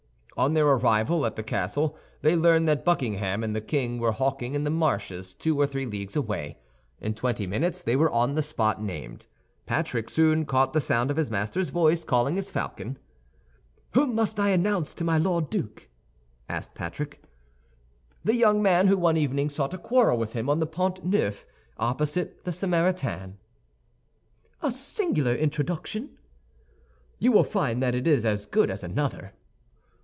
On 0.37 0.55
their 0.55 0.65
arrival 0.65 1.23
at 1.27 1.35
the 1.35 1.43
castle 1.43 1.95
they 2.23 2.35
learned 2.35 2.67
that 2.67 2.83
Buckingham 2.85 3.43
and 3.43 3.55
the 3.55 3.61
king 3.61 3.99
were 3.99 4.13
hawking 4.13 4.55
in 4.55 4.63
the 4.63 4.71
marshes 4.71 5.35
two 5.35 5.59
or 5.59 5.67
three 5.67 5.85
leagues 5.85 6.15
away. 6.15 6.57
In 6.99 7.13
twenty 7.13 7.45
minutes 7.45 7.83
they 7.83 7.95
were 7.95 8.09
on 8.09 8.33
the 8.33 8.41
spot 8.41 8.81
named. 8.81 9.27
Patrick 9.67 10.09
soon 10.09 10.45
caught 10.47 10.73
the 10.73 10.81
sound 10.81 11.11
of 11.11 11.17
his 11.17 11.29
master's 11.29 11.69
voice 11.69 12.03
calling 12.03 12.37
his 12.37 12.49
falcon. 12.49 12.97
"Whom 13.93 14.15
must 14.15 14.39
I 14.39 14.49
announce 14.49 14.95
to 14.95 15.03
my 15.03 15.19
Lord 15.19 15.47
Duke?" 15.51 15.89
asked 16.49 16.73
Patrick. 16.73 17.21
"The 18.23 18.33
young 18.33 18.63
man 18.63 18.87
who 18.87 18.97
one 18.97 19.17
evening 19.17 19.47
sought 19.47 19.75
a 19.75 19.77
quarrel 19.77 20.17
with 20.17 20.33
him 20.33 20.49
on 20.49 20.57
the 20.57 20.65
Pont 20.65 21.05
Neuf, 21.05 21.45
opposite 21.77 22.45
the 22.45 22.51
Samaritaine." 22.51 23.37
"A 24.63 24.71
singular 24.71 25.35
introduction!" 25.35 26.17
"You 27.19 27.31
will 27.31 27.43
find 27.43 27.83
that 27.83 27.93
it 27.93 28.07
is 28.07 28.25
as 28.25 28.47
good 28.47 28.71
as 28.71 28.83
another." 28.83 29.33